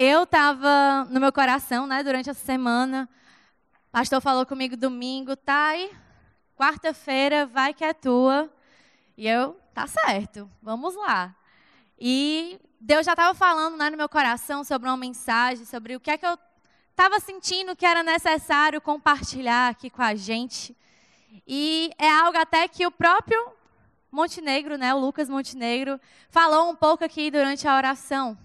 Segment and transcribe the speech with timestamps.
[0.00, 3.08] eu estava no meu coração, né, durante essa semana.
[3.88, 5.90] O pastor falou comigo domingo, Thay,
[6.56, 8.48] quarta-feira vai que é tua.
[9.16, 11.34] E eu, tá certo, vamos lá.
[11.98, 16.12] E Deus já estava falando né, no meu coração sobre uma mensagem, sobre o que
[16.12, 16.38] é que eu
[16.90, 20.76] estava sentindo que era necessário compartilhar aqui com a gente.
[21.44, 23.50] E é algo até que o próprio
[24.12, 28.38] Montenegro, né, o Lucas Montenegro, falou um pouco aqui durante a oração.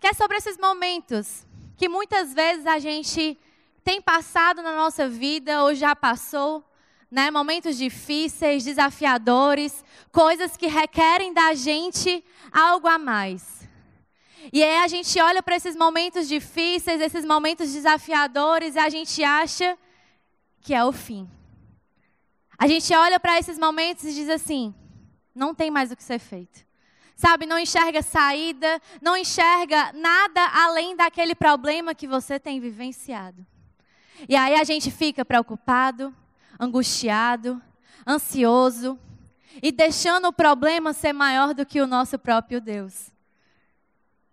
[0.00, 1.46] Que é sobre esses momentos
[1.76, 3.38] que muitas vezes a gente
[3.84, 6.64] tem passado na nossa vida ou já passou,
[7.10, 7.30] né?
[7.30, 13.68] Momentos difíceis, desafiadores, coisas que requerem da gente algo a mais.
[14.52, 19.22] E aí a gente olha para esses momentos difíceis, esses momentos desafiadores, e a gente
[19.22, 19.78] acha
[20.62, 21.28] que é o fim.
[22.58, 24.74] A gente olha para esses momentos e diz assim:
[25.34, 26.69] não tem mais o que ser feito.
[27.20, 33.44] Sabe, não enxerga saída, não enxerga nada além daquele problema que você tem vivenciado.
[34.26, 36.16] E aí a gente fica preocupado,
[36.58, 37.60] angustiado,
[38.06, 38.98] ansioso
[39.62, 43.12] e deixando o problema ser maior do que o nosso próprio Deus.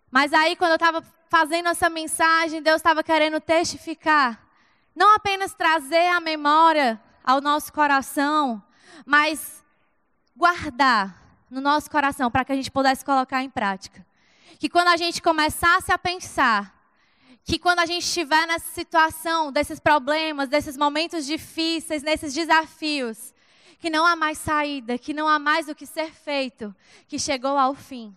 [0.10, 4.48] Mas aí, quando eu estava fazendo essa mensagem, Deus estava querendo testificar,
[4.96, 8.64] não apenas trazer a memória ao nosso coração,
[9.06, 9.62] mas
[10.38, 14.06] guardar no nosso coração para que a gente pudesse colocar em prática.
[14.60, 16.76] Que quando a gente começasse a pensar
[17.44, 23.34] que quando a gente estiver nessa situação, desses problemas, desses momentos difíceis, nesses desafios,
[23.80, 26.76] que não há mais saída, que não há mais o que ser feito,
[27.08, 28.16] que chegou ao fim.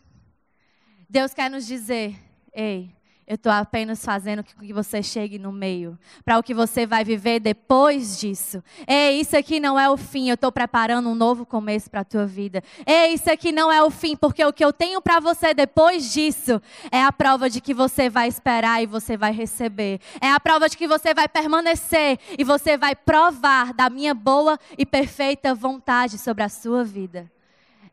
[1.08, 2.18] Deus quer nos dizer:
[2.52, 2.94] ei,
[3.30, 7.04] eu estou apenas fazendo com que você chegue no meio, para o que você vai
[7.04, 8.60] viver depois disso.
[8.88, 12.04] Ei, isso aqui não é o fim, eu estou preparando um novo começo para a
[12.04, 12.60] tua vida.
[12.84, 16.12] Ei, isso aqui não é o fim, porque o que eu tenho para você depois
[16.12, 20.00] disso é a prova de que você vai esperar e você vai receber.
[20.20, 24.58] É a prova de que você vai permanecer e você vai provar da minha boa
[24.76, 27.30] e perfeita vontade sobre a sua vida.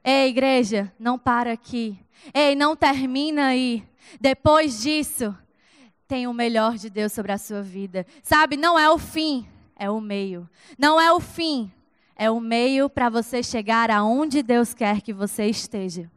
[0.04, 1.96] Ei, igreja, não para aqui.
[2.34, 3.84] Ei, não termina aí.
[4.20, 5.36] Depois disso,
[6.08, 8.06] tem o melhor de Deus sobre a sua vida.
[8.24, 10.50] Sabe, não é o fim, é o meio.
[10.78, 11.72] Não é o fim,
[12.16, 16.10] é o meio para você chegar aonde Deus quer que você esteja.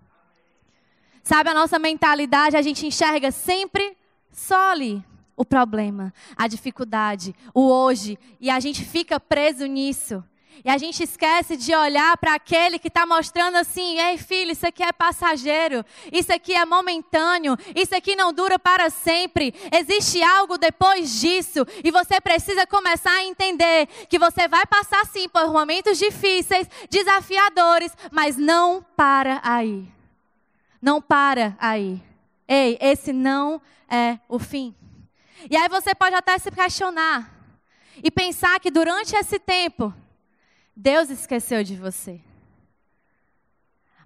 [1.22, 3.96] Sabe, a nossa mentalidade, a gente enxerga sempre
[4.32, 5.04] só ali
[5.36, 10.22] o problema, a dificuldade, o hoje, e a gente fica preso nisso.
[10.64, 14.66] E a gente esquece de olhar para aquele que está mostrando assim: ei, filho, isso
[14.66, 19.54] aqui é passageiro, isso aqui é momentâneo, isso aqui não dura para sempre.
[19.72, 21.66] Existe algo depois disso.
[21.82, 27.92] E você precisa começar a entender que você vai passar sim por momentos difíceis, desafiadores,
[28.10, 29.88] mas não para aí.
[30.80, 32.02] Não para aí.
[32.46, 34.74] Ei, esse não é o fim.
[35.48, 37.32] E aí você pode até se questionar
[38.02, 39.94] e pensar que durante esse tempo,
[40.82, 42.22] Deus esqueceu de você.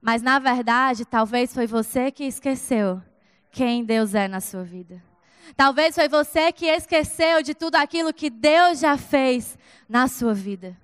[0.02, 3.00] Mas na verdade, talvez foi você que esqueceu
[3.52, 5.00] quem Deus é na sua vida.
[5.56, 9.56] Talvez foi você que esqueceu de tudo aquilo que Deus já fez
[9.88, 10.76] na sua vida.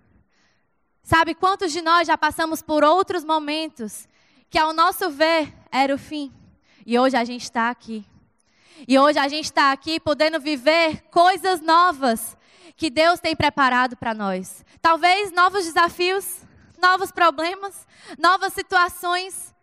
[1.03, 4.09] Sabe quantos de nós já passamos por outros momentos
[4.49, 6.33] que, ao nosso ver, era o fim.
[6.87, 8.07] E hoje a gente está aqui.
[8.87, 12.39] E hoje a gente está aqui podendo viver coisas novas
[12.81, 14.65] que Deus tem preparado para nós.
[14.81, 16.47] Talvez novos desafios,
[16.81, 17.87] novos problemas,
[18.19, 19.55] novas situações,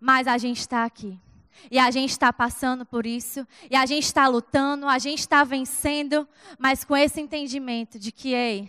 [0.00, 1.16] mas a gente está aqui.
[1.70, 5.44] E a gente está passando por isso, e a gente está lutando, a gente está
[5.44, 6.28] vencendo,
[6.58, 8.68] mas com esse entendimento de que, ei,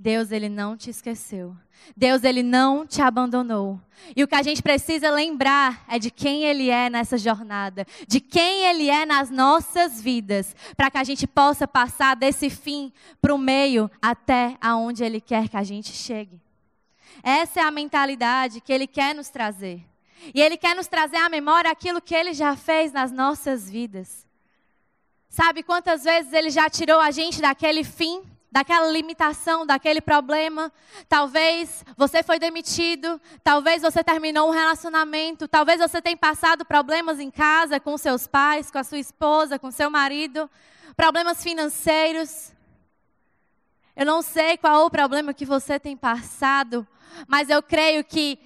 [0.00, 1.54] Deus ele não te esqueceu.
[1.94, 3.78] Deus ele não te abandonou.
[4.16, 8.18] E o que a gente precisa lembrar é de quem ele é nessa jornada, de
[8.18, 12.90] quem ele é nas nossas vidas, para que a gente possa passar desse fim
[13.20, 16.40] para o meio até aonde ele quer que a gente chegue.
[17.22, 19.84] Essa é a mentalidade que ele quer nos trazer.
[20.34, 24.26] E ele quer nos trazer à memória aquilo que ele já fez nas nossas vidas.
[25.28, 30.72] Sabe quantas vezes ele já tirou a gente daquele fim daquela limitação, daquele problema.
[31.08, 37.30] Talvez você foi demitido, talvez você terminou um relacionamento, talvez você tenha passado problemas em
[37.30, 40.50] casa com seus pais, com a sua esposa, com seu marido,
[40.96, 42.52] problemas financeiros.
[43.94, 46.86] Eu não sei qual o problema que você tem passado,
[47.28, 48.38] mas eu creio que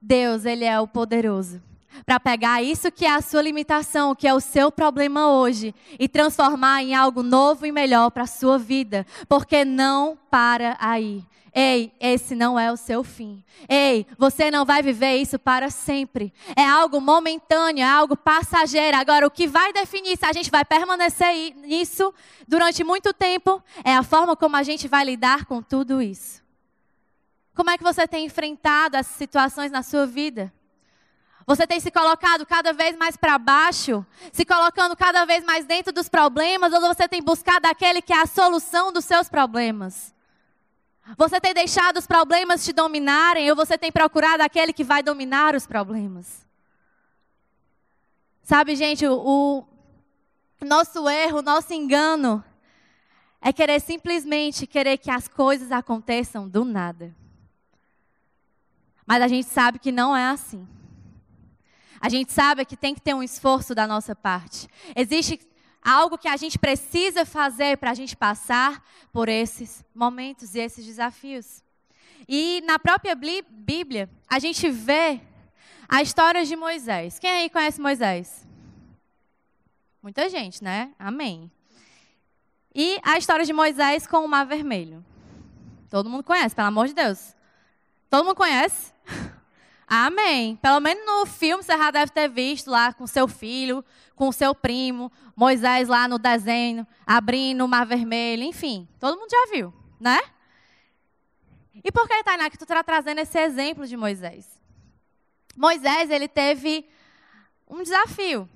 [0.00, 1.62] Deus, ele é o poderoso
[2.04, 6.08] para pegar isso que é a sua limitação, que é o seu problema hoje, e
[6.08, 11.24] transformar em algo novo e melhor para a sua vida, porque não para aí.
[11.56, 13.44] Ei, esse não é o seu fim.
[13.68, 16.34] Ei, você não vai viver isso para sempre.
[16.56, 18.96] É algo momentâneo, é algo passageiro.
[18.96, 22.12] Agora, o que vai definir se a gente vai permanecer nisso
[22.48, 26.42] durante muito tempo é a forma como a gente vai lidar com tudo isso.
[27.54, 30.52] Como é que você tem enfrentado essas situações na sua vida?
[31.46, 35.92] Você tem se colocado cada vez mais para baixo, se colocando cada vez mais dentro
[35.92, 40.14] dos problemas, ou você tem buscado aquele que é a solução dos seus problemas?
[41.18, 45.54] Você tem deixado os problemas te dominarem, ou você tem procurado aquele que vai dominar
[45.54, 46.46] os problemas?
[48.42, 49.64] Sabe, gente, o,
[50.62, 52.42] nosso erro, o nosso engano
[53.40, 57.14] é querer simplesmente querer que as coisas aconteçam do nada.
[59.06, 60.66] Mas a gente sabe que não é assim.
[62.04, 64.68] A gente sabe que tem que ter um esforço da nossa parte.
[64.94, 65.40] Existe
[65.82, 70.84] algo que a gente precisa fazer para a gente passar por esses momentos e esses
[70.84, 71.64] desafios.
[72.28, 75.18] E na própria Bíblia, a gente vê
[75.88, 77.18] a história de Moisés.
[77.18, 78.46] Quem aí conhece Moisés?
[80.02, 80.92] Muita gente, né?
[80.98, 81.50] Amém.
[82.74, 85.02] E a história de Moisés com o Mar Vermelho.
[85.88, 87.34] Todo mundo conhece, pelo amor de Deus.
[88.10, 88.92] Todo mundo conhece?
[89.86, 90.56] Amém.
[90.56, 93.84] Pelo menos no filme você já deve ter visto lá com seu filho,
[94.16, 98.88] com seu primo, Moisés lá no desenho, abrindo o mar vermelho, enfim.
[98.98, 100.20] Todo mundo já viu, né?
[101.82, 104.46] E por que, Tainá, que tu está trazendo esse exemplo de Moisés?
[105.56, 106.88] Moisés, ele teve
[107.68, 108.48] um desafio,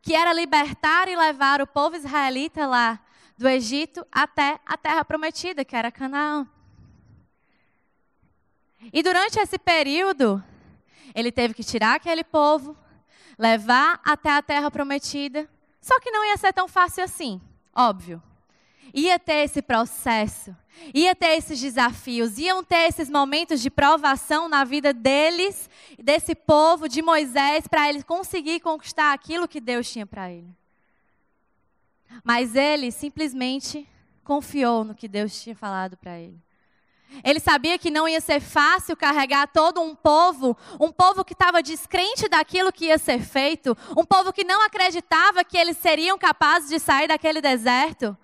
[0.00, 3.00] que era libertar e levar o povo israelita lá
[3.36, 6.46] do Egito até a terra prometida, que era Canaã.
[8.92, 10.42] E durante esse período,
[11.14, 12.76] ele teve que tirar aquele povo,
[13.38, 15.48] levar até a terra prometida.
[15.80, 17.40] Só que não ia ser tão fácil assim,
[17.74, 18.22] óbvio.
[18.92, 20.56] Ia ter esse processo,
[20.92, 26.88] ia ter esses desafios, iam ter esses momentos de provação na vida deles, desse povo,
[26.88, 30.52] de Moisés, para ele conseguir conquistar aquilo que Deus tinha para ele.
[32.24, 33.86] Mas ele simplesmente
[34.24, 36.40] confiou no que Deus tinha falado para ele.
[37.24, 41.62] Ele sabia que não ia ser fácil carregar todo um povo, um povo que estava
[41.62, 46.68] descrente daquilo que ia ser feito, um povo que não acreditava que eles seriam capazes
[46.68, 48.16] de sair daquele deserto.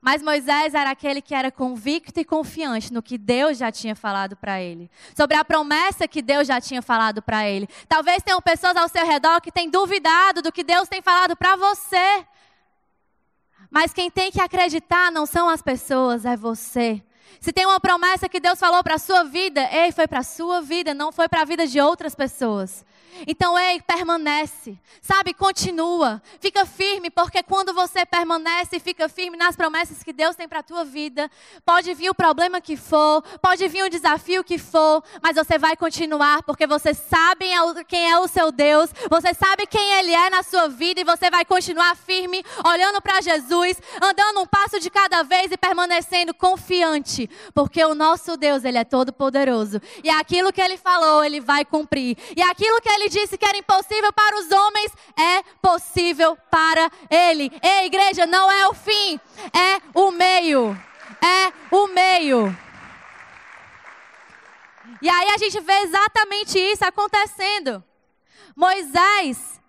[0.00, 4.36] Mas Moisés era aquele que era convicto e confiante no que Deus já tinha falado
[4.36, 7.68] para ele, sobre a promessa que Deus já tinha falado para ele.
[7.88, 11.56] Talvez tenham pessoas ao seu redor que têm duvidado do que Deus tem falado para
[11.56, 12.26] você.
[13.70, 17.02] Mas quem tem que acreditar não são as pessoas, é você.
[17.40, 20.24] Se tem uma promessa que Deus falou para a sua vida, ei, foi para a
[20.24, 22.84] sua vida, não foi para a vida de outras pessoas.
[23.26, 25.32] Então, ei, permanece, sabe?
[25.32, 30.48] Continua, fica firme, porque quando você permanece e fica firme nas promessas que Deus tem
[30.48, 31.30] para a tua vida,
[31.64, 35.76] pode vir o problema que for, pode vir o desafio que for, mas você vai
[35.76, 37.46] continuar, porque você sabe
[37.86, 41.30] quem é o seu Deus, você sabe quem Ele é na sua vida e você
[41.30, 47.28] vai continuar firme, olhando para Jesus, andando um passo de cada vez e permanecendo confiante,
[47.54, 51.64] porque o nosso Deus, Ele é todo poderoso e aquilo que Ele falou, Ele vai
[51.64, 56.36] cumprir, e aquilo que Ele ele disse que era impossível para os homens, é possível
[56.50, 57.52] para ele.
[57.62, 59.20] Ei, igreja, não é o fim,
[59.52, 60.74] é o meio.
[61.20, 62.56] É o meio.
[65.00, 67.84] E aí a gente vê exatamente isso acontecendo.
[68.56, 69.60] Moisés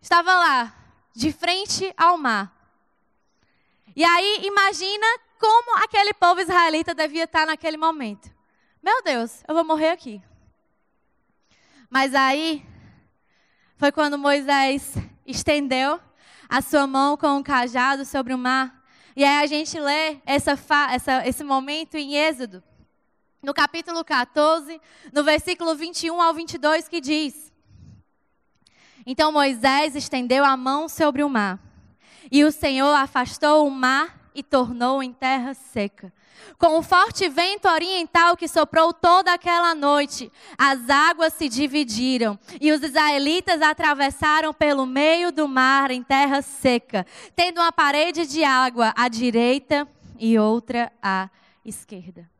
[0.00, 0.72] estava lá,
[1.14, 2.52] de frente ao mar.
[3.94, 5.06] E aí imagina
[5.38, 8.30] como aquele povo israelita devia estar naquele momento.
[8.82, 10.22] Meu Deus, eu vou morrer aqui.
[11.92, 12.64] Mas aí
[13.76, 14.94] foi quando Moisés
[15.26, 16.00] estendeu
[16.48, 18.82] a sua mão com um cajado sobre o mar.
[19.14, 20.58] E aí a gente lê essa,
[20.90, 22.64] essa, esse momento em Êxodo,
[23.42, 24.80] no capítulo 14,
[25.12, 27.52] no versículo 21 ao 22, que diz:
[29.04, 31.60] Então Moisés estendeu a mão sobre o mar,
[32.30, 36.10] e o Senhor afastou o mar e tornou em terra seca
[36.58, 42.72] com o forte vento oriental que soprou toda aquela noite, as águas se dividiram e
[42.72, 48.92] os israelitas atravessaram pelo meio do mar em terra seca, tendo uma parede de água
[48.96, 51.28] à direita e outra à
[51.64, 52.30] esquerda.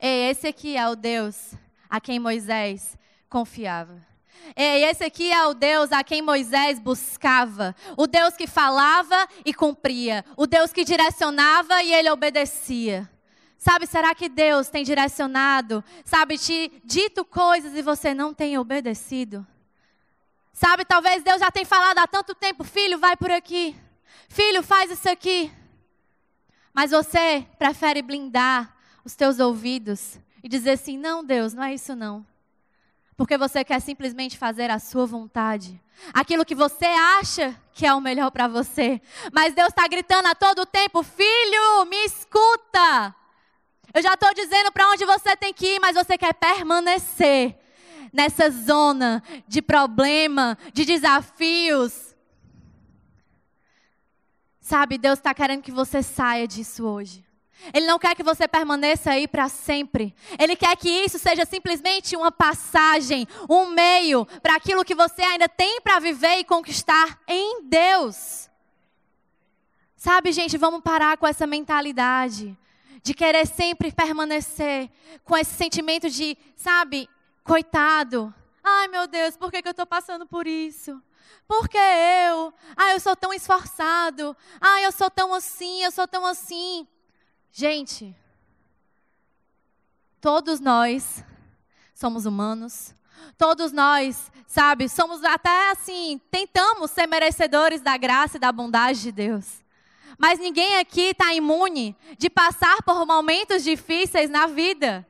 [0.00, 1.54] E esse aqui é o Deus
[1.88, 2.98] a quem Moisés
[3.28, 4.15] confiava.
[4.56, 7.74] E esse aqui é o Deus a quem Moisés buscava.
[7.96, 10.24] O Deus que falava e cumpria.
[10.36, 13.08] O Deus que direcionava e ele obedecia.
[13.58, 19.46] Sabe, será que Deus tem direcionado, sabe, te dito coisas e você não tem obedecido?
[20.52, 23.74] Sabe, talvez Deus já tenha falado há tanto tempo, filho, vai por aqui.
[24.28, 25.50] Filho, faz isso aqui.
[26.72, 31.96] Mas você prefere blindar os teus ouvidos e dizer assim: "Não, Deus, não é isso
[31.96, 32.24] não".
[33.16, 35.80] Porque você quer simplesmente fazer a sua vontade.
[36.12, 39.00] Aquilo que você acha que é o melhor para você.
[39.32, 43.14] Mas Deus está gritando a todo tempo: Filho, me escuta.
[43.94, 47.58] Eu já estou dizendo para onde você tem que ir, mas você quer permanecer
[48.12, 52.14] nessa zona de problema, de desafios.
[54.60, 57.25] Sabe, Deus está querendo que você saia disso hoje.
[57.72, 60.14] Ele não quer que você permaneça aí para sempre.
[60.38, 65.48] Ele quer que isso seja simplesmente uma passagem, um meio para aquilo que você ainda
[65.48, 68.48] tem para viver e conquistar em Deus.
[69.96, 72.56] Sabe, gente, vamos parar com essa mentalidade
[73.02, 74.90] de querer sempre permanecer
[75.24, 77.08] com esse sentimento de, sabe,
[77.42, 78.32] coitado.
[78.62, 81.00] Ai, meu Deus, por que, que eu estou passando por isso?
[81.46, 82.52] Por que eu?
[82.76, 84.36] Ai, eu sou tão esforçado.
[84.60, 86.86] Ai, eu sou tão assim, eu sou tão assim.
[87.58, 88.14] Gente,
[90.20, 91.24] todos nós
[91.94, 92.94] somos humanos.
[93.38, 99.10] Todos nós, sabe, somos até assim, tentamos ser merecedores da graça e da bondade de
[99.10, 99.64] Deus.
[100.18, 105.06] Mas ninguém aqui está imune de passar por momentos difíceis na vida.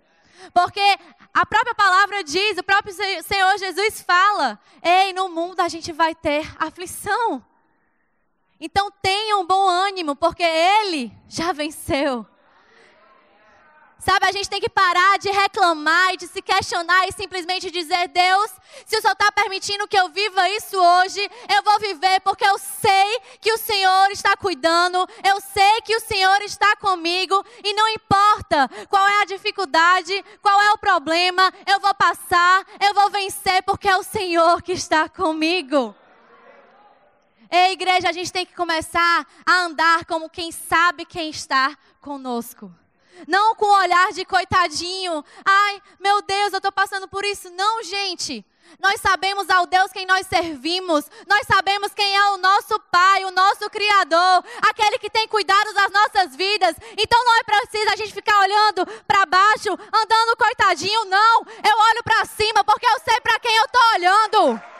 [0.54, 0.98] Porque
[1.34, 6.14] a própria palavra diz, o próprio Senhor Jesus fala: ei, no mundo a gente vai
[6.14, 7.44] ter aflição.
[8.60, 12.24] Então tenha um bom ânimo, porque Ele já venceu.
[14.06, 18.06] Sabe, a gente tem que parar de reclamar e de se questionar e simplesmente dizer:
[18.06, 18.52] Deus,
[18.86, 22.56] se o Senhor está permitindo que eu viva isso hoje, eu vou viver porque eu
[22.56, 27.88] sei que o Senhor está cuidando, eu sei que o Senhor está comigo e não
[27.88, 33.60] importa qual é a dificuldade, qual é o problema, eu vou passar, eu vou vencer
[33.64, 35.92] porque é o Senhor que está comigo.
[37.50, 42.72] Ei, igreja, a gente tem que começar a andar como quem sabe quem está conosco.
[43.26, 45.24] Não com o olhar de coitadinho.
[45.44, 47.50] Ai, meu Deus, eu estou passando por isso.
[47.50, 48.44] Não, gente.
[48.80, 51.08] Nós sabemos ao Deus quem nós servimos.
[51.26, 55.90] Nós sabemos quem é o nosso Pai, o nosso Criador, aquele que tem cuidado das
[55.90, 56.76] nossas vidas.
[56.96, 61.04] Então não é preciso a gente ficar olhando para baixo, andando coitadinho.
[61.06, 61.42] Não.
[61.42, 64.75] Eu olho para cima porque eu sei para quem eu estou olhando.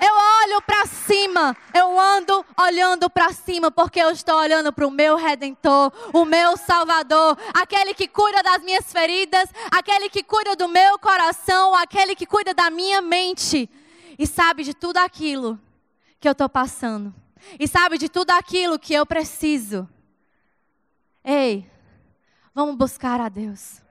[0.00, 0.14] Eu
[0.44, 5.16] olho para cima, eu ando olhando para cima, porque eu estou olhando para o meu
[5.16, 10.98] redentor, o meu salvador, aquele que cuida das minhas feridas, aquele que cuida do meu
[10.98, 13.68] coração, aquele que cuida da minha mente
[14.18, 15.60] e sabe de tudo aquilo
[16.18, 17.14] que eu estou passando,
[17.58, 19.88] e sabe de tudo aquilo que eu preciso.
[21.24, 21.70] Ei,
[22.54, 23.82] vamos buscar a Deus.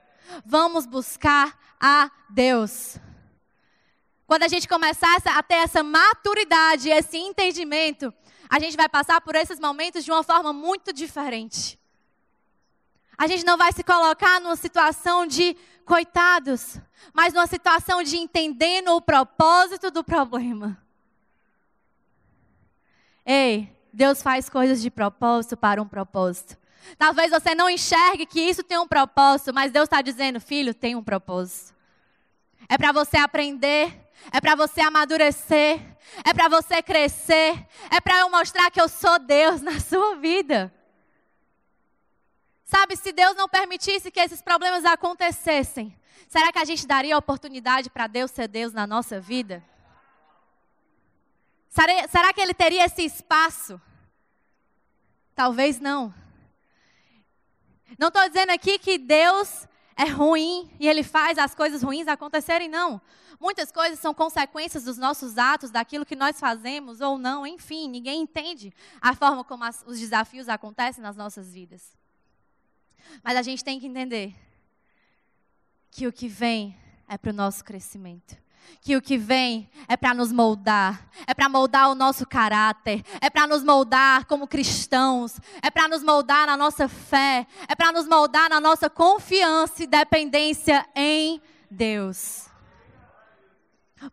[0.45, 2.99] Vamos buscar a Deus.
[4.29, 8.13] Quando a gente começar a ter essa maturidade, esse entendimento,
[8.47, 11.79] a gente vai passar por esses momentos de uma forma muito diferente.
[13.17, 16.77] A gente não vai se colocar numa situação de coitados,
[17.11, 20.79] mas numa situação de entendendo o propósito do problema.
[23.25, 26.55] Ei, Deus faz coisas de propósito para um propósito.
[26.99, 30.95] Talvez você não enxergue que isso tem um propósito, mas Deus está dizendo, filho, tem
[30.95, 31.73] um propósito.
[32.69, 35.79] É para você aprender é para você amadurecer,
[36.25, 40.73] é para você crescer, é para eu mostrar que eu sou Deus na sua vida.
[42.63, 45.97] Sabe, se Deus não permitisse que esses problemas acontecessem,
[46.27, 49.63] será que a gente daria oportunidade para Deus ser Deus na nossa vida?
[51.69, 53.81] Será que Ele teria esse espaço?
[55.33, 56.13] Talvez não.
[57.97, 59.67] Não estou dizendo aqui que Deus
[59.99, 63.01] é ruim e Ele faz as coisas ruins acontecerem, não.
[63.37, 68.21] Muitas coisas são consequências dos nossos atos, daquilo que nós fazemos ou não, enfim, ninguém
[68.21, 71.97] entende a forma como as, os desafios acontecem nas nossas vidas.
[73.21, 74.33] Mas a gente tem que entender
[75.91, 78.37] que o que vem é para o nosso crescimento.
[78.81, 83.29] Que o que vem é para nos moldar, é para moldar o nosso caráter, é
[83.29, 88.07] para nos moldar como cristãos, é para nos moldar na nossa fé, é para nos
[88.07, 92.47] moldar na nossa confiança e dependência em Deus.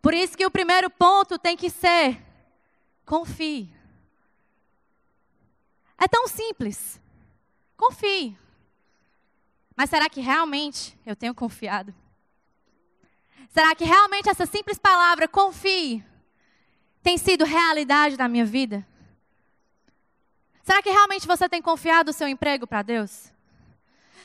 [0.01, 2.21] Por isso que o primeiro ponto tem que ser:
[3.05, 3.73] confie.
[5.97, 6.99] É tão simples.
[7.75, 8.37] Confie.
[9.75, 11.93] Mas será que realmente eu tenho confiado?
[13.49, 16.03] Será que realmente essa simples palavra, confie,
[17.01, 18.85] tem sido realidade na minha vida?
[20.63, 23.31] Será que realmente você tem confiado o seu emprego para Deus?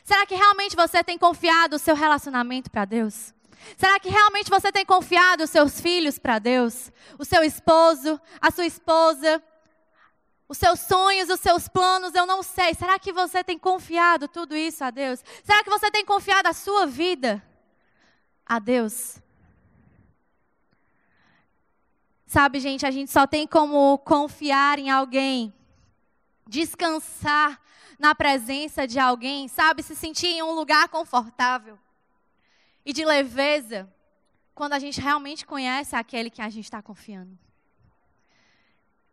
[0.02, 3.32] Será que realmente você tem confiado o seu relacionamento para Deus?
[3.76, 6.90] Será que realmente você tem confiado os seus filhos para Deus?
[7.18, 9.40] O seu esposo, a sua esposa,
[10.48, 12.74] os seus sonhos, os seus planos, eu não sei.
[12.74, 15.22] Será que você tem confiado tudo isso a Deus?
[15.44, 17.42] Será que você tem confiado a sua vida
[18.52, 19.18] a Deus?
[22.26, 25.54] Sabe, gente, a gente só tem como confiar em alguém,
[26.46, 27.58] descansar
[27.98, 31.78] na presença de alguém, sabe, se sentir em um lugar confortável
[32.84, 33.90] e de leveza,
[34.54, 37.38] quando a gente realmente conhece aquele que a gente está confiando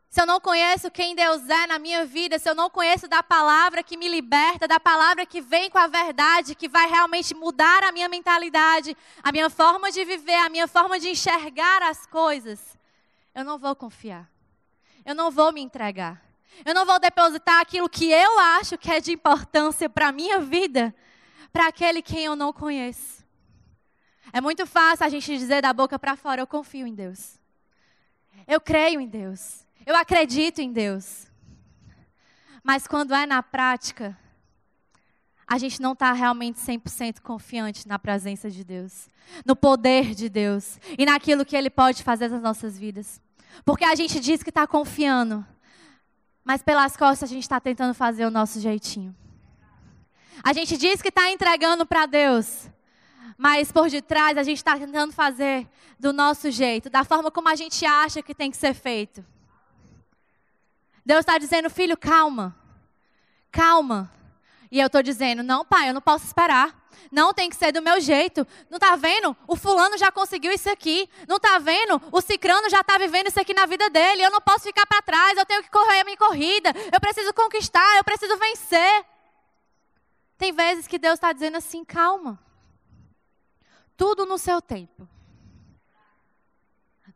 [0.09, 3.21] se eu não conheço quem Deus é na minha vida, se eu não conheço da
[3.21, 7.83] palavra que me liberta, da palavra que vem com a verdade, que vai realmente mudar
[7.83, 12.59] a minha mentalidade, a minha forma de viver, a minha forma de enxergar as coisas,
[13.35, 14.27] eu não vou confiar.
[15.05, 16.19] Eu não vou me entregar.
[16.65, 20.39] Eu não vou depositar aquilo que eu acho que é de importância para a minha
[20.39, 20.93] vida,
[21.53, 23.23] para aquele quem eu não conheço.
[24.33, 27.39] É muito fácil a gente dizer da boca para fora: eu confio em Deus.
[28.47, 29.68] Eu creio em Deus.
[29.89, 31.25] Eu acredito em Deus.
[32.63, 34.15] Mas quando é na prática,
[35.47, 39.09] a gente não está realmente 100% confiante na presença de Deus,
[39.43, 43.19] no poder de Deus e naquilo que Ele pode fazer nas nossas vidas.
[43.65, 45.43] Porque a gente diz que está confiando,
[46.43, 49.15] mas pelas costas a gente está tentando fazer o nosso jeitinho.
[50.43, 52.69] A gente diz que está entregando para Deus,
[53.35, 55.67] mas por detrás a gente está tentando fazer
[55.99, 59.25] do nosso jeito, da forma como a gente acha que tem que ser feito.
[61.09, 62.55] Deus está dizendo, filho, calma.
[63.51, 64.11] Calma.
[64.69, 66.87] E eu estou dizendo, não, pai, eu não posso esperar.
[67.11, 68.45] Não tem que ser do meu jeito.
[68.69, 69.35] Não está vendo?
[69.47, 71.09] O fulano já conseguiu isso aqui.
[71.27, 71.99] Não está vendo?
[72.11, 74.21] O cicrano já está vivendo isso aqui na vida dele.
[74.21, 75.35] Eu não posso ficar para trás.
[75.35, 76.71] Eu tenho que correr a minha corrida.
[76.93, 77.97] Eu preciso conquistar.
[77.97, 79.05] Eu preciso vencer.
[80.37, 82.37] Tem vezes que Deus está dizendo assim: calma.
[83.97, 85.09] Tudo no seu tempo.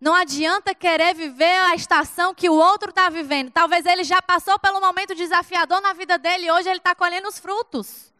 [0.03, 3.50] Não adianta querer viver a estação que o outro está vivendo.
[3.50, 7.29] Talvez ele já passou pelo momento desafiador na vida dele e hoje ele está colhendo
[7.29, 8.12] os frutos.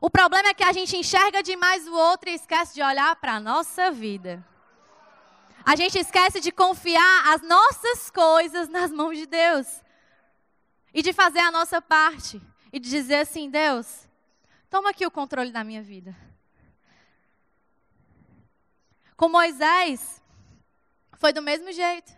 [0.00, 3.34] O problema é que a gente enxerga demais o outro e esquece de olhar para
[3.34, 4.44] a nossa vida.
[5.64, 9.80] A gente esquece de confiar as nossas coisas nas mãos de Deus.
[10.92, 12.42] E de fazer a nossa parte.
[12.72, 14.08] E de dizer assim: Deus,
[14.68, 16.16] toma aqui o controle da minha vida.
[19.16, 20.18] Com Moisés,
[21.18, 22.12] foi do mesmo jeito.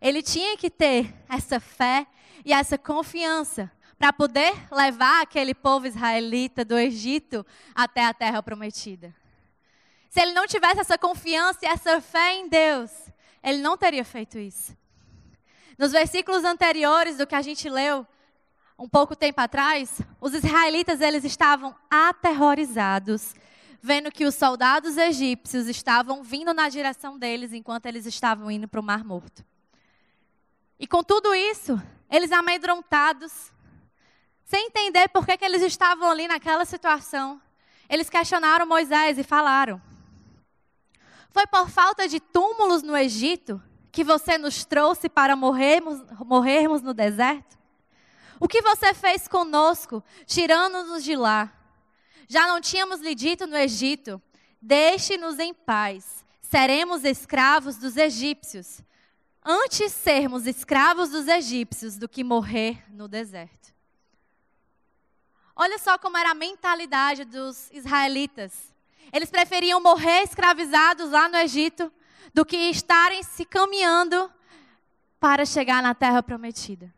[0.00, 2.06] Ele tinha que ter essa fé
[2.44, 9.14] e essa confiança para poder levar aquele povo israelita do Egito até a terra prometida.
[10.08, 12.90] Se ele não tivesse essa confiança e essa fé em Deus,
[13.42, 14.74] ele não teria feito isso.
[15.78, 18.06] Nos versículos anteriores do que a gente leu
[18.78, 23.34] um pouco tempo atrás, os israelitas eles estavam aterrorizados
[23.82, 28.80] vendo que os soldados egípcios estavam vindo na direção deles enquanto eles estavam indo para
[28.80, 29.44] o Mar Morto.
[30.78, 33.52] E com tudo isso, eles amedrontados,
[34.44, 37.40] sem entender por que, que eles estavam ali naquela situação,
[37.88, 39.80] eles questionaram Moisés e falaram:
[41.30, 43.62] Foi por falta de túmulos no Egito
[43.92, 47.58] que você nos trouxe para morrermos, morrermos no deserto?
[48.38, 51.52] O que você fez conosco, tirando-nos de lá?
[52.30, 54.22] Já não tínhamos lhe dito no Egito:
[54.62, 58.82] Deixe-nos em paz, seremos escravos dos egípcios.
[59.44, 63.74] Antes sermos escravos dos egípcios do que morrer no deserto.
[65.56, 68.72] Olha só como era a mentalidade dos israelitas.
[69.12, 71.92] Eles preferiam morrer escravizados lá no Egito
[72.32, 74.32] do que estarem se caminhando
[75.18, 76.94] para chegar na terra prometida.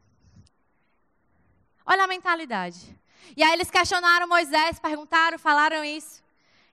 [1.87, 3.01] Olha a mentalidade.
[3.37, 6.23] E aí eles questionaram Moisés, perguntaram, falaram isso.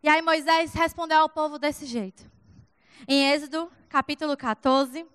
[0.02, 2.30] E aí Moisés respondeu ao povo desse jeito.
[3.08, 5.06] Em Êxodo, capítulo 14,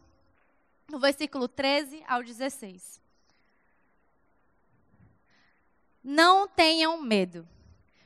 [0.91, 3.01] no versículo 13 ao 16.
[6.03, 7.49] Não tenham medo.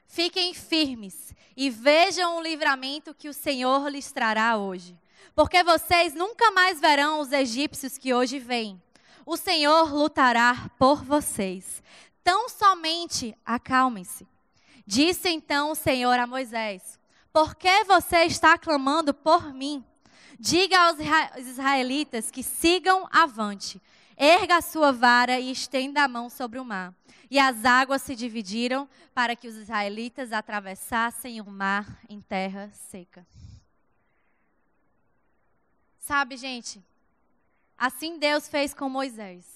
[0.06, 4.96] Fiquem firmes e vejam o livramento que o Senhor lhes trará hoje.
[5.34, 8.80] Porque vocês nunca mais verão os egípcios que hoje vêm.
[9.26, 11.82] O Senhor lutará por vocês.
[12.28, 14.28] Tão somente acalmem-se.
[14.86, 17.00] Disse então o Senhor a Moisés:
[17.32, 19.82] Por que você está clamando por mim?
[20.38, 20.98] Diga aos
[21.38, 23.80] israelitas que sigam avante.
[24.14, 26.92] Erga a sua vara e estenda a mão sobre o mar.
[27.30, 33.26] E as águas se dividiram para que os israelitas atravessassem o mar em terra seca.
[35.98, 36.84] Sabe, gente,
[37.78, 39.46] assim Deus fez com Moisés.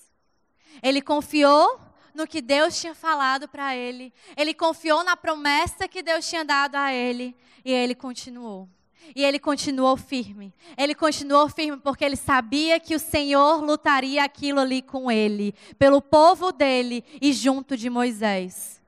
[0.83, 4.13] Ele confiou no que Deus tinha falado para ele.
[4.37, 7.37] Ele confiou na promessa que Deus tinha dado a ele.
[7.65, 8.69] E ele continuou.
[9.15, 10.55] E ele continuou firme.
[10.77, 16.01] Ele continuou firme porque ele sabia que o Senhor lutaria aquilo ali com ele, pelo
[16.01, 18.81] povo dele e junto de Moisés.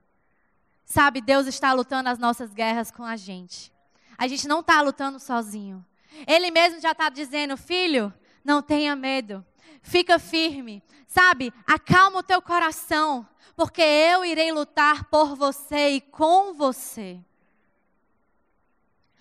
[0.85, 3.73] Sabe, Deus está lutando as nossas guerras com a gente.
[4.17, 5.85] A gente não está lutando sozinho.
[6.27, 9.45] Ele mesmo já está dizendo, filho, não tenha medo.
[9.85, 10.83] Fica firme.
[11.07, 17.21] Sabe, acalma o teu coração, porque eu irei lutar por você e com você.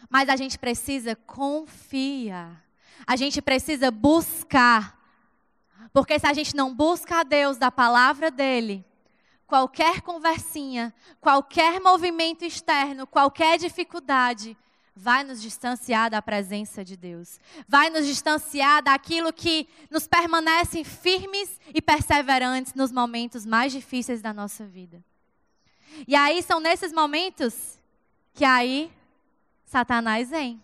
[0.10, 2.63] Mas a gente precisa confiar.
[3.06, 4.97] A gente precisa buscar.
[5.91, 8.86] Porque se a gente não busca a Deus da palavra dele,
[9.45, 14.58] qualquer conversinha, qualquer movimento externo, qualquer dificuldade,
[14.95, 17.39] vai nos distanciar da presença de Deus.
[17.67, 24.34] Vai nos distanciar daquilo que nos permanece firmes e perseverantes nos momentos mais difíceis da
[24.34, 25.03] nossa vida.
[26.08, 27.79] E aí são nesses momentos
[28.34, 28.91] que aí
[29.65, 30.62] Satanás vem.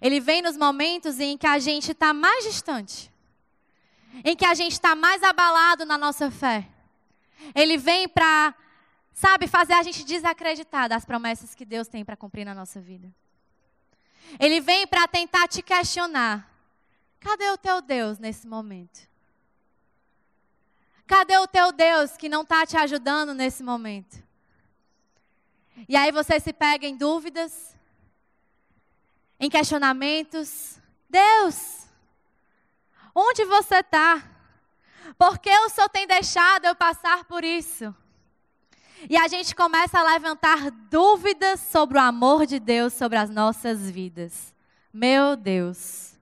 [0.00, 3.10] Ele vem nos momentos em que a gente está mais distante,
[4.24, 6.68] em que a gente está mais abalado na nossa fé.
[7.54, 8.54] Ele vem para
[9.14, 13.08] sabe, fazer a gente desacreditar das promessas que Deus tem para cumprir na nossa vida.
[14.40, 16.50] Ele vem para tentar te questionar:
[17.20, 19.08] cadê o teu Deus nesse momento?
[21.06, 24.22] Cadê o teu Deus que não está te ajudando nesse momento?
[25.88, 27.76] E aí você se pega em dúvidas,
[29.38, 30.78] em questionamentos.
[31.08, 31.86] Deus,
[33.14, 34.22] onde você está?
[35.18, 37.94] Por que o Senhor tem deixado eu passar por isso?
[39.08, 43.90] E a gente começa a levantar dúvidas sobre o amor de Deus sobre as nossas
[43.90, 44.54] vidas.
[44.92, 46.14] Meu Deus.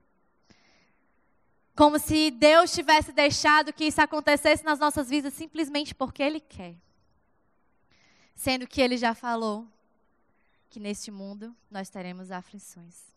[1.75, 6.75] Como se Deus tivesse deixado que isso acontecesse nas nossas vidas simplesmente porque Ele quer.
[8.35, 9.67] Sendo que Ele já falou
[10.69, 13.12] que neste mundo nós teremos aflições.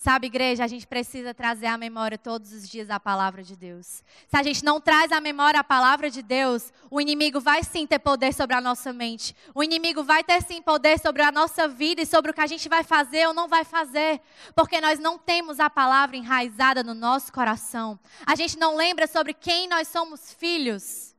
[0.00, 4.04] Sabe, igreja, a gente precisa trazer à memória todos os dias a palavra de Deus.
[4.28, 7.84] Se a gente não traz à memória a palavra de Deus, o inimigo vai sim
[7.84, 9.34] ter poder sobre a nossa mente.
[9.52, 12.46] O inimigo vai ter sim poder sobre a nossa vida e sobre o que a
[12.46, 14.20] gente vai fazer ou não vai fazer.
[14.54, 17.98] Porque nós não temos a palavra enraizada no nosso coração.
[18.24, 21.12] A gente não lembra sobre quem nós somos filhos.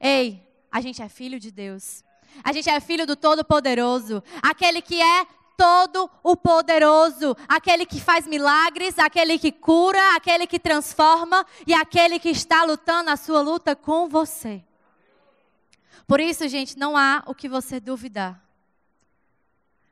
[0.00, 2.02] Ei, a gente é filho de Deus.
[2.42, 5.26] A gente é filho do Todo-Poderoso, aquele que é
[5.58, 12.20] todo o poderoso, aquele que faz milagres, aquele que cura, aquele que transforma e aquele
[12.20, 14.64] que está lutando a sua luta com você.
[16.06, 18.40] Por isso, gente, não há o que você duvidar.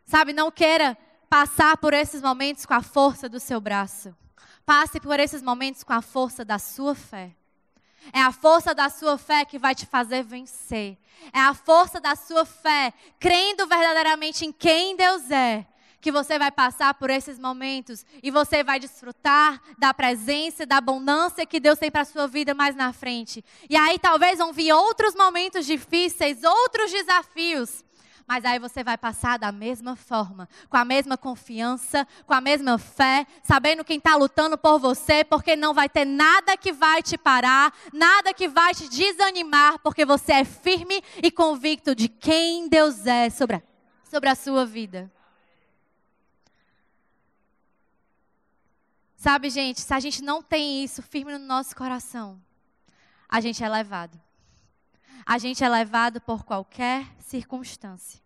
[0.04, 0.96] Sabe, não queira
[1.28, 4.16] passar por esses momentos com a força do seu braço.
[4.64, 7.34] Passe por esses momentos com a força da sua fé.
[8.12, 10.96] É a força da sua fé que vai te fazer vencer.
[11.32, 15.66] É a força da sua fé, crendo verdadeiramente em quem Deus é,
[16.00, 21.46] que você vai passar por esses momentos e você vai desfrutar da presença, da abundância
[21.46, 23.44] que Deus tem para a sua vida mais na frente.
[23.68, 27.84] E aí talvez vão vir outros momentos difíceis, outros desafios.
[28.26, 32.76] Mas aí você vai passar da mesma forma, com a mesma confiança, com a mesma
[32.76, 37.16] fé, sabendo quem está lutando por você, porque não vai ter nada que vai te
[37.16, 43.06] parar, nada que vai te desanimar, porque você é firme e convicto de quem Deus
[43.06, 43.62] é sobre a,
[44.10, 45.08] sobre a sua vida.
[49.16, 52.40] Sabe, gente, se a gente não tem isso firme no nosso coração,
[53.28, 54.25] a gente é levado.
[55.26, 58.22] A gente é levado por qualquer circunstância.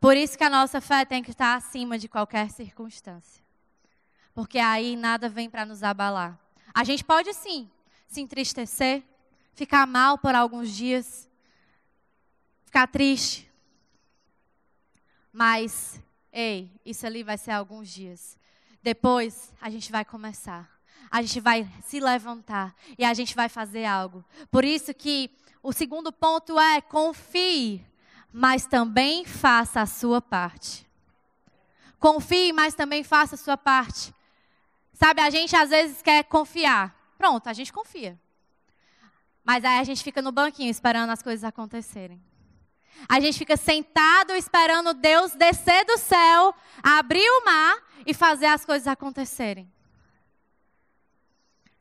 [0.00, 3.44] Por isso que a nossa fé tem que estar acima de qualquer circunstância.
[4.34, 6.38] Porque aí nada vem para nos abalar.
[6.72, 7.70] A gente pode sim
[8.08, 9.02] se entristecer,
[9.52, 11.28] ficar mal por alguns dias,
[12.64, 13.50] ficar triste.
[15.32, 16.00] Mas,
[16.32, 18.38] ei, isso ali vai ser alguns dias.
[18.82, 20.73] Depois a gente vai começar.
[21.10, 24.24] A gente vai se levantar e a gente vai fazer algo.
[24.50, 25.30] Por isso que
[25.62, 27.84] o segundo ponto é confie,
[28.32, 30.86] mas também faça a sua parte.
[31.98, 34.14] Confie, mas também faça a sua parte.
[34.92, 36.94] Sabe, a gente às vezes quer confiar.
[37.16, 38.18] Pronto, a gente confia.
[39.44, 42.22] Mas aí a gente fica no banquinho esperando as coisas acontecerem.
[43.08, 48.64] A gente fica sentado esperando Deus descer do céu, abrir o mar e fazer as
[48.64, 49.70] coisas acontecerem.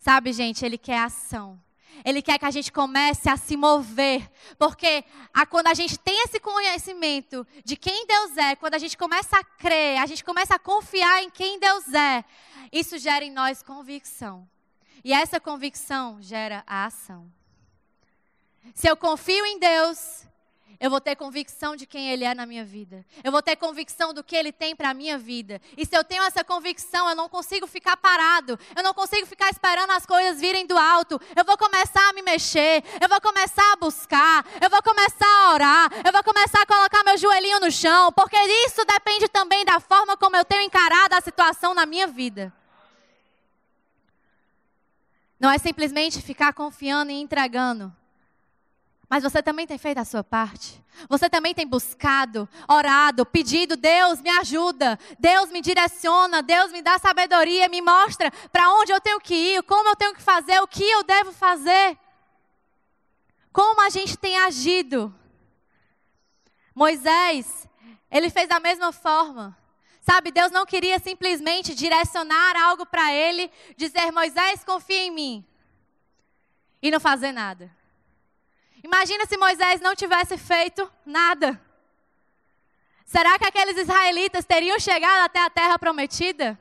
[0.03, 1.57] Sabe, gente, Ele quer ação.
[2.03, 4.29] Ele quer que a gente comece a se mover.
[4.59, 8.97] Porque a, quando a gente tem esse conhecimento de quem Deus é, quando a gente
[8.97, 12.25] começa a crer, a gente começa a confiar em quem Deus é,
[12.69, 14.45] isso gera em nós convicção.
[15.05, 17.31] E essa convicção gera a ação.
[18.75, 20.27] Se eu confio em Deus,
[20.79, 23.05] eu vou ter convicção de quem Ele é na minha vida.
[23.23, 25.62] Eu vou ter convicção do que Ele tem para a minha vida.
[25.77, 28.59] E se eu tenho essa convicção, eu não consigo ficar parado.
[28.75, 31.19] Eu não consigo ficar esperando as coisas virem do alto.
[31.36, 32.83] Eu vou começar a me mexer.
[33.01, 34.45] Eu vou começar a buscar.
[34.62, 35.89] Eu vou começar a orar.
[36.05, 38.12] Eu vou começar a colocar meu joelhinho no chão.
[38.12, 42.53] Porque isso depende também da forma como eu tenho encarado a situação na minha vida.
[45.39, 47.93] Não é simplesmente ficar confiando e entregando
[49.13, 50.84] mas você também tem feito a sua parte.
[51.08, 56.97] Você também tem buscado, orado, pedido: Deus me ajuda, Deus me direciona, Deus me dá
[56.97, 60.67] sabedoria, me mostra para onde eu tenho que ir, como eu tenho que fazer, o
[60.67, 61.95] que eu devo fazer.
[63.52, 65.13] Como a gente tem agido.
[66.73, 67.69] Moisés,
[68.10, 69.56] ele fez da mesma forma.
[70.02, 75.45] Sabe, Deus não queria simplesmente direcionar algo para ele, dizer: Moisés, confia em mim,
[76.82, 77.82] e não fazer nada.
[78.83, 81.59] Imagina se Moisés não tivesse feito nada.
[83.05, 86.59] Será que aqueles israelitas teriam chegado até a terra prometida?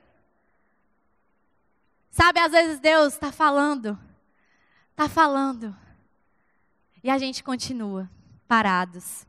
[2.10, 3.98] Sabe, às vezes Deus está falando,
[4.90, 5.74] está falando,
[7.02, 8.08] e a gente continua
[8.46, 9.26] parados,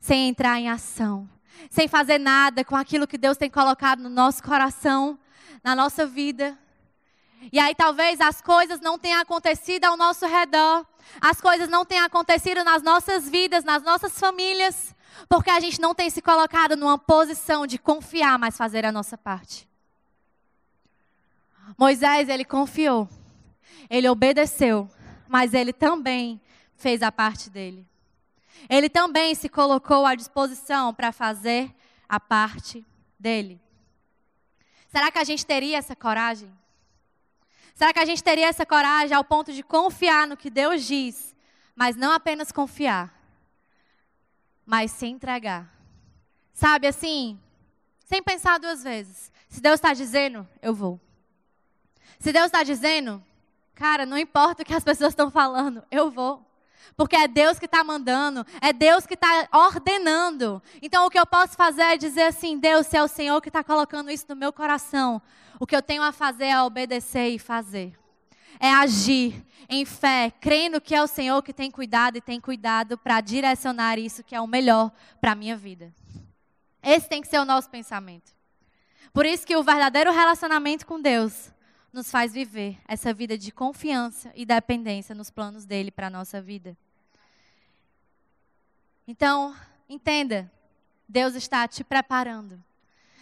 [0.00, 1.30] sem entrar em ação,
[1.70, 5.16] sem fazer nada com aquilo que Deus tem colocado no nosso coração,
[5.62, 6.58] na nossa vida.
[7.52, 10.84] E aí talvez as coisas não tenham acontecido ao nosso redor,
[11.20, 14.94] as coisas não tenham acontecido nas nossas vidas, nas nossas famílias,
[15.28, 19.16] porque a gente não tem se colocado numa posição de confiar, mas fazer a nossa
[19.18, 19.68] parte.
[21.76, 23.08] Moisés, ele confiou,
[23.88, 24.88] ele obedeceu,
[25.28, 26.40] mas ele também
[26.76, 27.86] fez a parte dele.
[28.68, 31.74] Ele também se colocou à disposição para fazer
[32.08, 32.84] a parte
[33.18, 33.60] dele.
[34.88, 36.50] Será que a gente teria essa coragem?
[37.80, 41.34] Será que a gente teria essa coragem ao ponto de confiar no que Deus diz,
[41.74, 43.10] mas não apenas confiar,
[44.66, 45.66] mas se entregar?
[46.52, 47.40] Sabe assim,
[48.04, 49.32] sem pensar duas vezes.
[49.48, 51.00] Se Deus está dizendo, eu vou.
[52.18, 53.24] Se Deus está dizendo,
[53.74, 56.46] cara, não importa o que as pessoas estão falando, eu vou.
[56.96, 60.62] Porque é Deus que está mandando, é Deus que está ordenando.
[60.82, 63.48] Então o que eu posso fazer é dizer assim: Deus, se é o Senhor que
[63.48, 65.20] está colocando isso no meu coração,
[65.58, 67.98] o que eu tenho a fazer é obedecer e fazer.
[68.58, 72.98] É agir em fé, crendo que é o Senhor que tem cuidado e tem cuidado
[72.98, 74.90] para direcionar isso que é o melhor
[75.20, 75.94] para a minha vida.
[76.82, 78.32] Esse tem que ser o nosso pensamento.
[79.12, 81.52] Por isso que o verdadeiro relacionamento com Deus
[81.92, 86.40] nos faz viver essa vida de confiança e dependência nos planos dele para a nossa
[86.40, 86.76] vida.
[89.06, 89.54] Então,
[89.88, 90.50] entenda,
[91.08, 92.62] Deus está te preparando.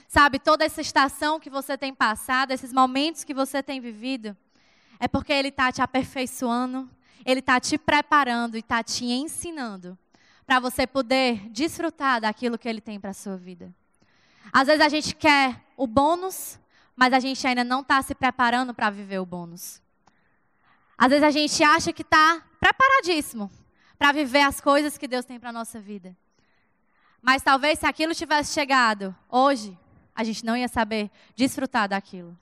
[0.07, 4.37] Sabe, toda essa estação que você tem passado, esses momentos que você tem vivido,
[5.01, 6.89] é porque Ele está te aperfeiçoando,
[7.25, 9.97] Ele está te preparando e está te ensinando
[10.47, 13.73] para você poder desfrutar daquilo que Ele tem para a sua vida.
[14.53, 16.59] Às vezes a gente quer o bônus,
[16.99, 19.81] mas a gente ainda não está se preparando para viver o bônus.
[20.99, 23.49] Às vezes a gente acha que está preparadíssimo
[23.97, 26.17] para viver as coisas que Deus tem para a nossa vida.
[27.23, 29.79] Mas talvez se aquilo tivesse chegado hoje,
[30.13, 32.37] a gente não ia saber desfrutar daquilo.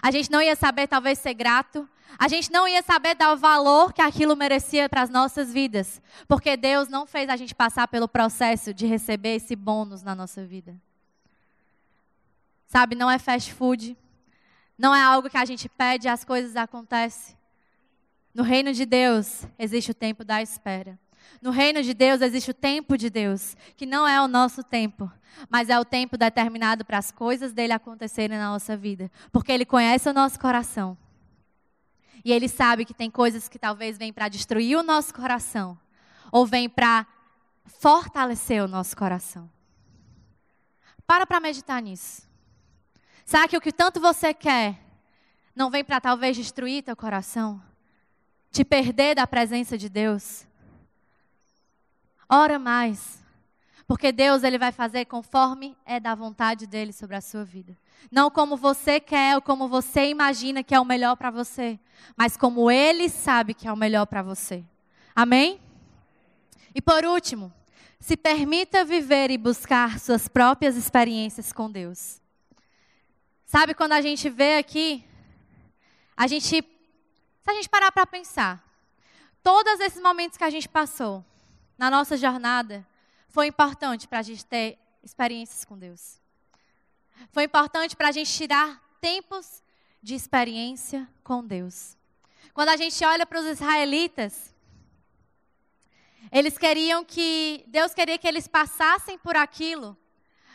[0.00, 1.86] A gente não ia saber, talvez, ser grato.
[2.18, 6.00] A gente não ia saber dar o valor que aquilo merecia para as nossas vidas.
[6.26, 10.42] Porque Deus não fez a gente passar pelo processo de receber esse bônus na nossa
[10.42, 10.74] vida.
[12.70, 13.96] Sabe, não é fast food.
[14.78, 17.36] Não é algo que a gente pede e as coisas acontecem.
[18.32, 20.96] No reino de Deus existe o tempo da espera.
[21.42, 25.10] No reino de Deus existe o tempo de Deus, que não é o nosso tempo,
[25.48, 29.64] mas é o tempo determinado para as coisas dele acontecerem na nossa vida, porque ele
[29.64, 30.96] conhece o nosso coração.
[32.24, 35.76] E ele sabe que tem coisas que talvez vêm para destruir o nosso coração,
[36.30, 37.04] ou vêm para
[37.66, 39.50] fortalecer o nosso coração.
[41.04, 42.29] Para para meditar nisso.
[43.24, 44.78] Sabe que o que tanto você quer
[45.54, 47.62] não vem para talvez destruir teu coração?
[48.50, 50.46] Te perder da presença de Deus?
[52.28, 53.20] Ora mais.
[53.86, 57.76] Porque Deus ele vai fazer conforme é da vontade dele sobre a sua vida.
[58.08, 61.78] Não como você quer ou como você imagina que é o melhor para você,
[62.16, 64.64] mas como ele sabe que é o melhor para você.
[65.14, 65.60] Amém?
[66.72, 67.52] E por último,
[67.98, 72.19] se permita viver e buscar suas próprias experiências com Deus.
[73.50, 75.04] Sabe quando a gente vê aqui,
[76.16, 76.64] a gente, se
[77.48, 78.64] a gente parar para pensar,
[79.42, 81.24] todos esses momentos que a gente passou
[81.76, 82.86] na nossa jornada,
[83.28, 86.20] foi importante para a gente ter experiências com Deus.
[87.32, 89.64] Foi importante para a gente tirar tempos
[90.00, 91.96] de experiência com Deus.
[92.54, 94.54] Quando a gente olha para os israelitas,
[96.30, 99.98] eles queriam que, Deus queria que eles passassem por aquilo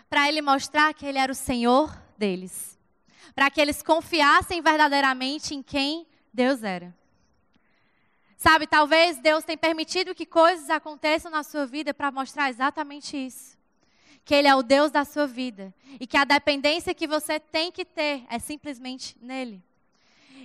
[0.09, 2.74] para Ele mostrar que Ele era o Senhor deles.
[3.33, 6.93] Para que eles confiassem verdadeiramente em quem Deus era.
[8.37, 13.57] Sabe, talvez Deus tenha permitido que coisas aconteçam na sua vida para mostrar exatamente isso.
[14.23, 15.73] Que Ele é o Deus da sua vida.
[15.99, 19.63] E que a dependência que você tem que ter é simplesmente nele.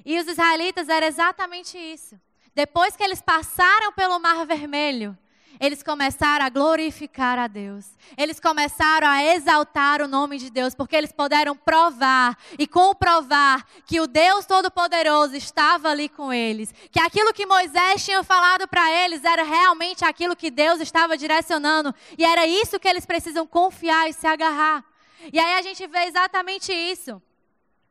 [0.05, 2.19] E os israelitas era exatamente isso.
[2.55, 5.16] Depois que eles passaram pelo Mar Vermelho,
[5.58, 7.86] eles começaram a glorificar a Deus.
[8.16, 14.00] Eles começaram a exaltar o nome de Deus, porque eles puderam provar e comprovar que
[14.00, 16.72] o Deus Todo-Poderoso estava ali com eles.
[16.90, 21.94] Que aquilo que Moisés tinha falado para eles era realmente aquilo que Deus estava direcionando.
[22.16, 24.84] E era isso que eles precisam confiar e se agarrar.
[25.32, 27.20] E aí a gente vê exatamente isso.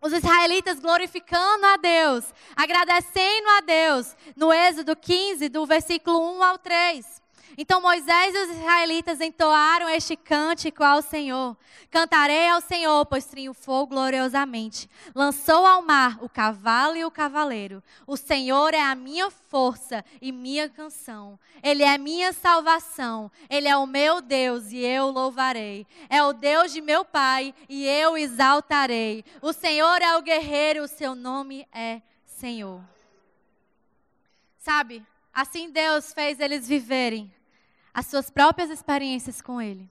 [0.02, 6.58] Os israelitas glorificando a Deus, agradecendo a Deus, no Êxodo 15, do versículo 1 ao
[6.58, 7.19] 3.
[7.62, 11.58] Então Moisés e os israelitas entoaram este cântico ao Senhor.
[11.92, 14.90] Cantarei ao Senhor, pois triunfou gloriosamente.
[15.14, 17.84] Lançou ao mar o cavalo e o cavaleiro.
[18.08, 21.38] O Senhor é a minha força e minha canção.
[21.62, 23.30] Ele é minha salvação.
[23.50, 25.86] Ele é o meu Deus e eu louvarei.
[26.10, 29.26] É o Deus de meu pai e eu exaltarei.
[29.42, 32.82] O Senhor é o guerreiro, o seu nome é Senhor.
[34.60, 37.30] Sabe, assim Deus fez eles viverem
[38.00, 39.90] as suas próprias experiências com Ele.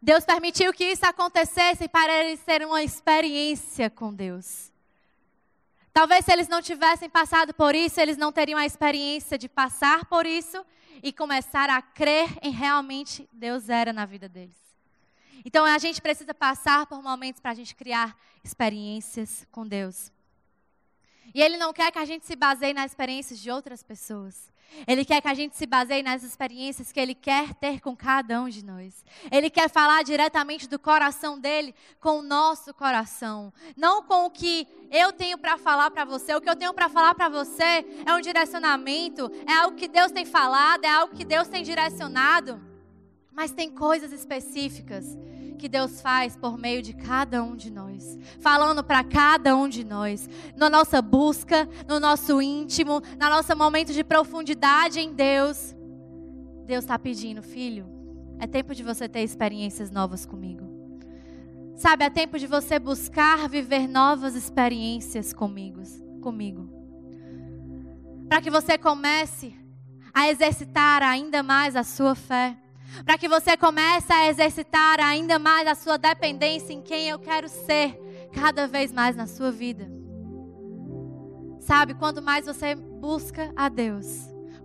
[0.00, 4.72] Deus permitiu que isso acontecesse para eles terem uma experiência com Deus.
[5.92, 10.06] Talvez se eles não tivessem passado por isso, eles não teriam a experiência de passar
[10.06, 10.64] por isso
[11.02, 14.56] e começar a crer em realmente Deus era na vida deles.
[15.44, 20.10] Então a gente precisa passar por momentos para a gente criar experiências com Deus.
[21.34, 24.51] E Ele não quer que a gente se baseie nas experiências de outras pessoas.
[24.86, 28.40] Ele quer que a gente se baseie nas experiências que Ele quer ter com cada
[28.40, 29.04] um de nós.
[29.30, 33.52] Ele quer falar diretamente do coração dele com o nosso coração.
[33.76, 36.34] Não com o que eu tenho para falar para você.
[36.34, 40.10] O que eu tenho para falar para você é um direcionamento, é algo que Deus
[40.10, 42.60] tem falado, é algo que Deus tem direcionado.
[43.30, 45.16] Mas tem coisas específicas
[45.54, 49.84] que Deus faz por meio de cada um de nós, falando para cada um de
[49.84, 55.74] nós, na nossa busca, no nosso íntimo, no nosso momento de profundidade em Deus.
[56.66, 57.86] Deus está pedindo, filho,
[58.38, 60.70] é tempo de você ter experiências novas comigo.
[61.74, 65.82] Sabe, é tempo de você buscar viver novas experiências comigo,
[66.20, 66.68] comigo.
[68.28, 69.54] Para que você comece
[70.14, 72.56] a exercitar ainda mais a sua fé
[73.04, 77.48] para que você comece a exercitar ainda mais a sua dependência em quem eu quero
[77.48, 77.98] ser
[78.32, 79.90] cada vez mais na sua vida.
[81.60, 84.06] Sabe, quanto mais você busca a Deus,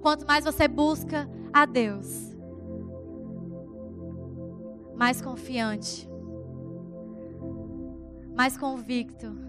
[0.02, 2.36] quanto mais você busca a Deus,
[4.96, 6.10] mais confiante,
[8.36, 9.48] mais convicto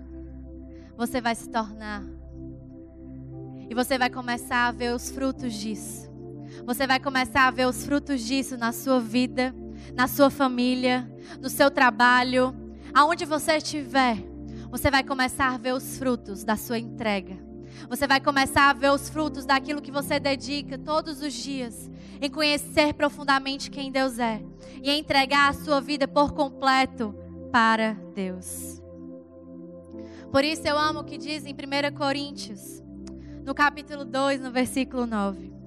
[0.98, 2.02] você vai se tornar.
[3.70, 6.07] E você vai começar a ver os frutos disso.
[6.64, 9.54] Você vai começar a ver os frutos disso na sua vida,
[9.94, 12.54] na sua família, no seu trabalho,
[12.92, 14.18] aonde você estiver.
[14.70, 17.36] Você vai começar a ver os frutos da sua entrega.
[17.88, 22.28] Você vai começar a ver os frutos daquilo que você dedica todos os dias em
[22.28, 24.42] conhecer profundamente quem Deus é
[24.82, 27.14] e entregar a sua vida por completo
[27.52, 28.82] para Deus.
[30.30, 32.82] Por isso eu amo o que diz em 1 Coríntios,
[33.44, 35.57] no capítulo 2, no versículo 9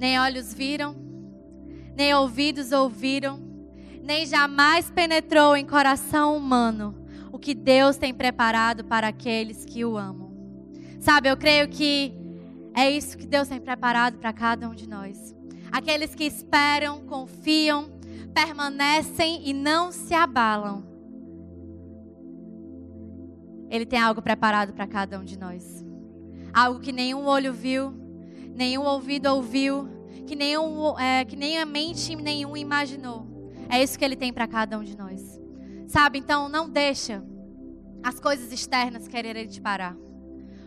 [0.00, 0.96] nem olhos viram,
[1.94, 3.38] nem ouvidos ouviram,
[4.02, 9.98] nem jamais penetrou em coração humano o que Deus tem preparado para aqueles que o
[9.98, 10.32] amam.
[11.00, 12.14] Sabe, eu creio que
[12.74, 15.36] é isso que Deus tem preparado para cada um de nós.
[15.70, 17.90] Aqueles que esperam, confiam,
[18.32, 20.82] permanecem e não se abalam.
[23.68, 25.84] Ele tem algo preparado para cada um de nós.
[26.54, 27.99] Algo que nenhum olho viu,
[28.60, 29.88] nenhum ouvido ouviu,
[30.26, 33.26] que, nenhum, é, que nem a mente nenhum imaginou.
[33.70, 35.40] É isso que Ele tem para cada um de nós.
[35.86, 36.18] Sabe?
[36.18, 37.24] Então, não deixa
[38.02, 39.96] as coisas externas quererem te parar.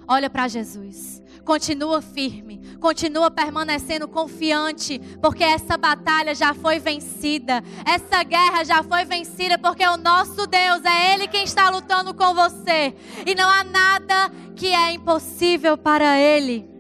[0.08, 1.22] Olha para Jesus.
[1.46, 2.60] Continua firme.
[2.80, 5.00] Continua permanecendo confiante.
[5.22, 7.64] Porque essa batalha já foi vencida.
[7.86, 9.58] Essa guerra já foi vencida.
[9.60, 12.96] Porque o nosso Deus é Ele quem está lutando com você.
[13.26, 16.73] E não há nada que é impossível para Ele.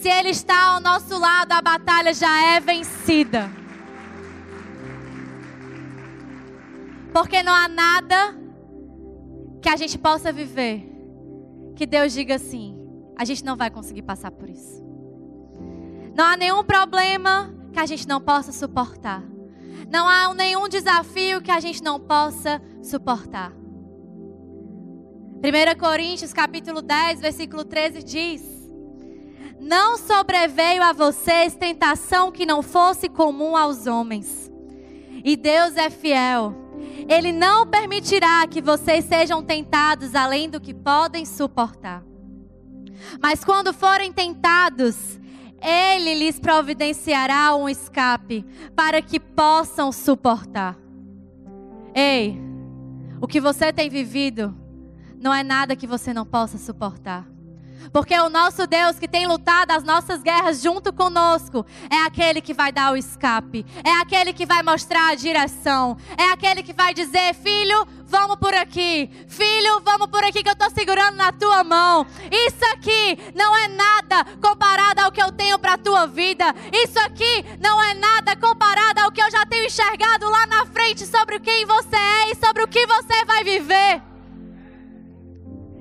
[0.00, 3.50] Se Ele está ao nosso lado, a batalha já é vencida.
[7.12, 8.34] Porque não há nada
[9.60, 10.90] que a gente possa viver
[11.76, 12.74] que Deus diga assim:
[13.14, 14.82] a gente não vai conseguir passar por isso.
[16.14, 19.22] Não há nenhum problema que a gente não possa suportar.
[19.90, 23.52] Não há nenhum desafio que a gente não possa suportar.
[25.42, 28.59] 1 Coríntios capítulo 10, versículo 13 diz:
[29.60, 34.50] Não sobreveio a vocês tentação que não fosse comum aos homens.
[35.22, 36.54] E Deus é fiel.
[37.06, 42.02] Ele não permitirá que vocês sejam tentados além do que podem suportar.
[43.20, 45.20] Mas quando forem tentados,
[45.62, 50.76] ele lhes providenciará um escape para que possam suportar.
[51.94, 52.40] Ei,
[53.20, 54.56] o que você tem vivido
[55.20, 57.26] não é nada que você não possa suportar.
[57.92, 61.66] Porque o nosso Deus que tem lutado as nossas guerras junto conosco.
[61.90, 66.24] É aquele que vai dar o escape, é aquele que vai mostrar a direção, é
[66.32, 70.70] aquele que vai dizer: filho, vamos por aqui, filho, vamos por aqui que eu estou
[70.70, 72.06] segurando na tua mão.
[72.30, 76.98] Isso aqui não é nada comparado ao que eu tenho para a tua vida, isso
[77.00, 81.40] aqui não é nada comparado ao que eu já tenho enxergado lá na frente sobre
[81.40, 84.02] quem você é e sobre o que você vai viver.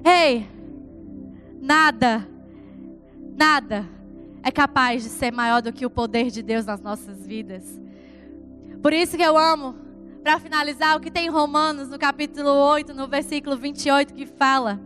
[0.06, 0.59] Ei
[1.62, 2.28] nada,
[3.38, 3.86] nada
[4.44, 7.80] é capaz de ser maior do que o poder de Deus nas nossas vidas.
[8.82, 9.76] Por isso que eu amo,
[10.24, 14.80] para finalizar, o que tem em Romanos, no capítulo 8, no versículo 28, que fala: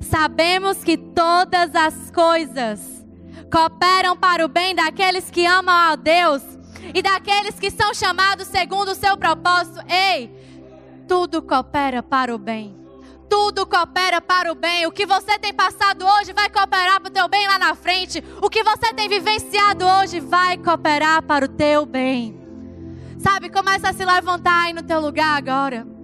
[0.00, 3.04] Sabemos que todas as coisas
[3.52, 6.42] cooperam para o bem daqueles que amam a Deus
[6.94, 9.80] e daqueles que são chamados segundo o seu propósito.
[9.88, 10.32] Ei,
[11.06, 12.85] tudo coopera para o bem
[13.28, 14.86] tudo coopera para o bem.
[14.86, 18.22] O que você tem passado hoje vai cooperar para o teu bem lá na frente.
[18.42, 22.40] O que você tem vivenciado hoje vai cooperar para o teu bem.
[23.18, 25.95] Sabe, começa a se levantar aí no teu lugar agora.